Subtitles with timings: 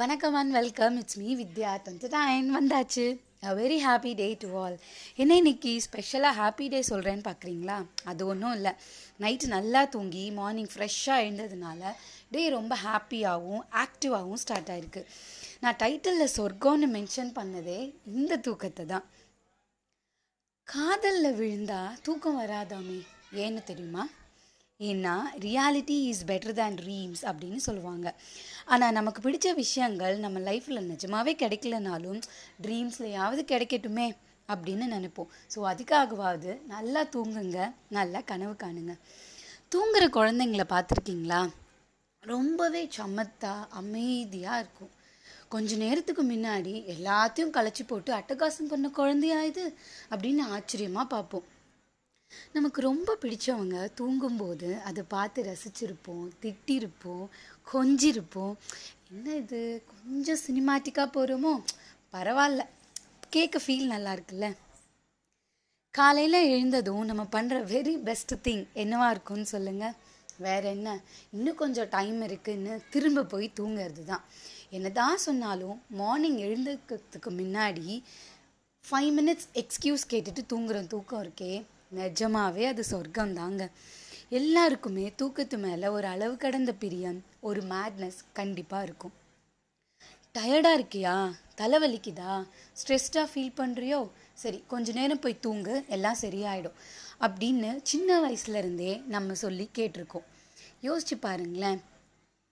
[0.00, 3.04] வணக்கம் and welcome it's me Vidya twenty nine வந்தாச்சு.
[3.48, 4.76] A very happy day to all
[5.22, 8.72] என்ன இன்னைக்கு ஸ்பெஷலாக ஹாப்பி டே சொல்கிறேன்னு பார்க்குறீங்களா அது ஒன்றும் இல்லை.
[9.20, 11.92] நைட்டு நல்லா தூங்கி மார்னிங் ஃப்ரெஷ்ஷாக எழுந்ததுனால
[12.30, 15.04] டே ரொம்ப ஹாப்பியாகவும் ஆக்டிவாகவும் ஸ்டார்ட் ஆகிருக்கு
[15.60, 19.06] நான் டைட்டிலில் சொர்க்கம்னு மென்ஷன் பண்ணதே இந்த தூக்கத்தை தான்.
[20.64, 23.00] காதலில் விழுந்தா தூக்கம் வராதாமே?
[23.44, 24.04] ஏன்னு தெரியுமா?
[24.80, 25.12] ஏன்னா
[25.44, 28.14] reality is better than dreams அப்படின்னு சொல்லுவாங்க.
[28.64, 32.20] ஆனால் நமக்கு பிடிச்ச விஷயங்கள் நம்ம லைஃப்பில் நிஜமாகவே கிடைக்கலனாலும்
[32.64, 34.08] ட்ரீம்ஸ்லையாவது கிடைக்கட்டுமே
[34.48, 35.30] அப்படின்னு நினைப்போம்.
[35.54, 38.94] ஸோ அதுக்காகவாவது நல்லா தூங்குங்க நல்லா கனவு காணுங்க.
[39.74, 41.40] தூங்குற குழந்தைங்கள பார்த்துருக்கீங்களா?
[42.22, 44.92] ரொம்பவே சமத்தா அமைதியாக இருக்கும்.
[45.48, 49.64] கொஞ்ச நேரத்துக்கு முன்னாடி எல்லாத்தையும் களைச்சி போட்டு அட்டகாசம் பண்ண குழந்தையா இது?
[50.10, 51.46] அப்படின்னு ஆச்சரியமாக பார்ப்போம்.
[52.52, 57.26] நமக்கு ரொம்ப பிடிச்சவங்க தூங்கும்போது அதை பார்த்து ரசிச்சிருப்போம் திட்டிருப்போம்
[57.72, 58.54] கொஞ்சிருப்போம்.
[59.10, 59.82] என்ன இது?
[59.92, 61.52] கொஞ்சம் சினிமாட்டிக்காக போகிறோமோ
[62.12, 62.62] பரவாயில்ல.
[63.30, 64.56] கேட்க ஃபீல் நல்லா இருக்குல்ல?
[65.90, 69.96] காலையில் எழுந்ததும் நம்ம பண்ணுற வெரி பெஸ்ட் திங் என்னவா இருக்கும்னு சொல்லுங்கள்
[70.38, 71.00] வேற என்ன?
[71.32, 74.24] இன்னும் கொஞ்சம் டைம் இருக்குன்னு திரும்ப போய் தூங்குறது தான்
[74.70, 78.02] என்னதான் சொன்னாலும் மார்னிங் எழுந்துக்கிறதுக்கு முன்னாடி
[78.84, 81.64] ஃபைவ் மினிட்ஸ் எக்ஸ்கியூஸ் கேட்டுட்டு தூங்குற தூக்கம் இருக்கே.
[81.94, 83.70] நிஜமாவே அது சொர்க்கம் தாங்க
[84.28, 89.12] எல்லாருக்குமே தூக்கத்து மேலே ஒரு அளவு கடந்த பிரியம் ஒரு மேட்னஸ் கண்டிப்பாக இருக்கும்.
[90.38, 91.32] டயர்டாக இருக்கியா?
[91.56, 92.46] தலைவலிக்குதா?
[92.72, 96.72] ஸ்ட்ரெஸ்டாக ஃபீல் பண்ணுறியோ சரி கொஞ்ச நேரம் போய் தூங்கு எல்லாம் சரியாயிடும்.
[97.20, 100.26] அப்படின்னு சின்ன வயசுலேருந்தே நம்ம சொல்லி கேட்டிருக்கோம்.
[100.82, 101.82] யோசிச்சு பாருங்களேன்.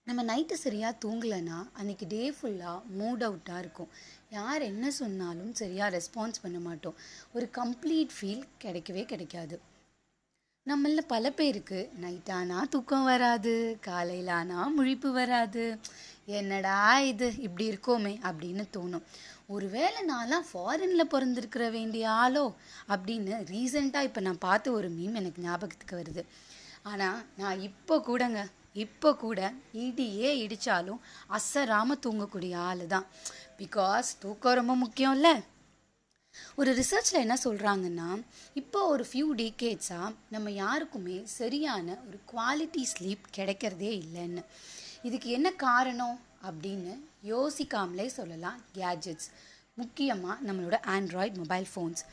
[0.08, 3.92] நம்ம நைட்டு சரியாக தூங்கலைன்னா அன்றைக்கி டே ஃபுல்லாக மூட் அவுட்டாக இருக்கும்.
[4.30, 6.96] யார் என்ன சொன்னாலும் சரியாக ரெஸ்பான்ஸ் பண்ண மாட்டோம்.
[7.34, 9.56] ஒரு கம்ப்ளீட் ஃபீல் கிடைக்கவே கிடைக்காது.
[10.66, 13.54] நம்மள பல பேருக்கு நைட்டானா தூக்கம் வராது
[13.86, 15.64] காலையிலானா ஆனால் முழிப்பு வராது.
[16.40, 16.76] என்னடா
[17.10, 19.06] இது இப்படி இருக்கோமே அப்படின்னு தோணும்.
[19.54, 22.44] ஒருவேளை நான்லாம் ஃபாரினில் பிறந்திருக்கிற வேண்டிய ஆளோ
[22.94, 26.24] அப்படின்னு ரீசெண்டாக இப்போ நான் பார்த்த ஒரு மீம் எனக்கு ஞாபகத்துக்கு வருது.
[26.92, 28.42] ஆனால் நான் இப்போ கூடங்க
[28.74, 33.06] இப்போ கூட இடியே இடித்தாலும் அசராமல் தூங்கக்கூடிய ஆள் தான்
[33.58, 35.42] பிகாஸ் தூக்கம் ரொம்ப முக்கியம் இல்லை
[36.56, 38.22] ஒரு ரிசர்ச்சில் என்ன சொல்கிறாங்கன்னா
[38.54, 44.44] இப்போ ஒரு ஃபியூ டீகேட்ஸாக நம்ம யாருக்குமே சரியான ஒரு குவாலிட்டி ஸ்லீப் கிடைக்கிறதே இல்லைன்னு.
[45.02, 49.30] இதுக்கு என்ன காரணம் அப்படின்னு யோசிக்காமலே சொல்லலாம் கேஜெட்ஸ்
[49.74, 52.04] முக்கியமாக நம்மளோட android mobile phones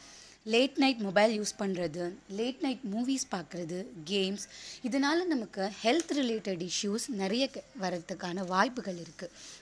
[0.45, 2.03] late night mobile use பண்ணுறது
[2.37, 3.79] லேட் நைட் மூவிஸ் பார்க்குறது
[4.11, 4.45] கேம்ஸ்
[4.87, 7.49] இதனால் நமக்கு ஹெல்த் ரிலேட்டட் இஷ்யூஸ் நிறைய
[7.83, 9.59] வரதுக்கான வாய்ப்புகள் இருக்குது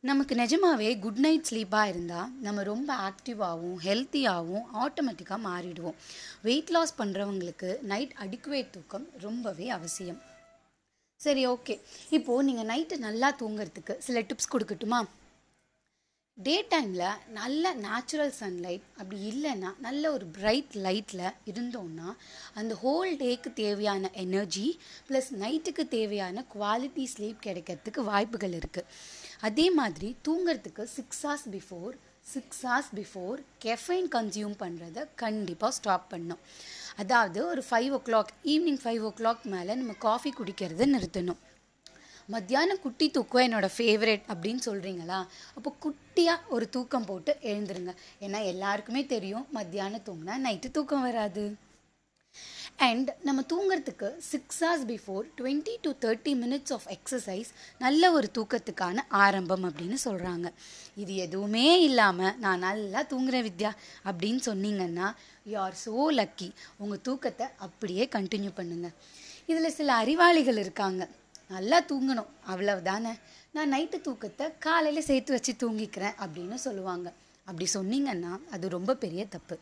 [0.00, 5.96] நமக்கு நிஜமாவே குட் நைட் ஸ்லீப்பாக இருந்தால் நம்ம ரொம்ப ஆக்டிவாகவும் ஹெல்த்தியாகவும் ஆட்டோமேட்டிக்காக மாறிடுவோம்.
[6.42, 10.20] வெயிட் லாஸ் பண்ணுறவங்களுக்கு நைட் அடிக்குவேட் தூக்கம் ரொம்பவே அவசியம்.
[11.20, 11.74] சரி ஓகே
[12.10, 15.00] இப்போது நீங்கள் நைட்டு நல்லா தூங்குறதுக்கு சில டிப்ஸ் கொடுக்கட்டுமா?
[16.38, 17.04] டே டைமில்
[17.36, 22.08] நல்ல நேச்சுரல் சன்லைட் அப்படி இல்லைன்னா நல்ல ஒரு பிரைட் லைட்டில் இருந்தோம்னா
[22.60, 24.66] அந்த ஹோல் டேக்கு தேவையான எனர்ஜி
[25.08, 28.90] ப்ளஸ் நைட்டுக்கு தேவையான குவாலிட்டி ஸ்லீப் கிடைக்கிறதுக்கு வாய்ப்புகள் இருக்குது
[29.48, 31.96] அதே மாதிரி தூங்குறதுக்கு six hours before
[32.34, 36.40] six hours before caffeine consume பண்ணுறத கண்டிப்பாக ஸ்டாப் பண்ணும்.
[37.02, 41.40] அதாவது ஒரு five o'clock evening five o'clock மேலே நம்ம காஃபி குடிக்கிறத நிறுத்தணும்.
[42.34, 45.18] மத்தியானம் குட்டி தூக்கம் என்னோடய ஃபேவரட் அப்படின்னு சொல்கிறீங்களா
[45.56, 47.92] அப்போ குட்டியாக ஒரு தூக்கம் போட்டு எழுந்துருங்க.
[48.24, 51.44] ஏன்னா எல்லாருக்குமே தெரியும் மத்தியானம் தூங்கினா நைட்டு தூக்கம் வராது.
[52.86, 57.50] அண்ட் நம்ம தூங்குறதுக்கு six hours before twenty to thirty minutes of exercise
[57.84, 60.48] நல்ல ஒரு தூக்கத்துக்கான ஆரம்பம் அப்படின்னு சொல்கிறாங்க
[61.02, 63.70] இது எதுவுமே இல்லாமல் நான் நல்லா தூங்குறேன் வித்யா
[64.08, 65.08] அப்படின்னு சொன்னீங்கன்னா
[65.52, 66.48] யூ ஆர் ஸோ லக்கி
[66.82, 68.96] உங்கள் தூக்கத்தை அப்படியே கண்டினியூ பண்ணுங்கள்
[69.52, 71.02] இதில் சில அறிவாளிகள் இருக்காங்க.
[71.48, 72.30] நல்லா தூங்கணும்.
[72.50, 73.12] அவ்வளவுதானே.
[73.50, 77.12] நான் நைட்டு தூக்கத்தை காலையில் சேர்த்து வச்சு தூங்கிக்கிறேன் அப்படின்னு சொல்லுவாங்க.
[77.44, 79.58] அப்படி சொன்னீங்கன்னா அது ரொம்ப பெரிய தப்பு.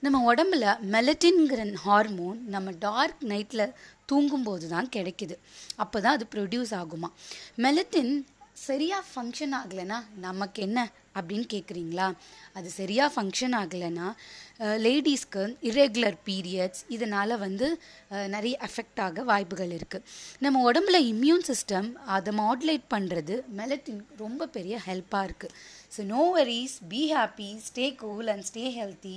[0.00, 0.64] நம்ம உடம்புல
[0.94, 3.72] மெலட்டின்கிற ஹார்மோன் நம்ம டார்க் நைட்டில்
[4.06, 5.36] தூங்கும்போது தான் கிடைக்குது.
[5.76, 7.08] அப்போ தான் அது ப்ரொடியூஸ் ஆகுமா.
[7.56, 8.24] மெலட்டின்
[8.66, 10.80] சரியாக ஃபங்க்ஷன் ஆகலைன்னா நமக்கு என்ன
[11.18, 12.06] அப்படின்னு கேட்குறீங்களா
[12.58, 14.08] அது சரியாக ஃபங்க்ஷன் ஆகலைன்னா
[14.84, 17.66] லேடிஸ்க்கு இரெகுலர் பீரியட்ஸ் இதனால் வந்து
[18.34, 20.06] நிறைய அஃபெக்ட் ஆக வாய்ப்புகள் இருக்குது
[20.44, 25.56] நம்ம உடம்புல இம்யூன் சிஸ்டம் அதை மாடுலேட் பண்ணுறது மெலட்டின் ரொம்ப பெரிய ஹெல்ப்பாக இருக்குது
[25.96, 29.16] so no worries be happy stay cool and stay healthy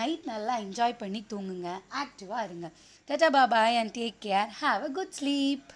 [0.00, 1.68] night நல்லா என்ஜாய் பண்ணி தூங்குங்க.
[2.02, 2.66] ஆக்டிவாக இருங்க.
[3.08, 5.68] Ta ta bye bye and take care have a good sleep